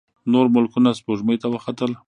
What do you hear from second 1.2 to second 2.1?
ته وختل.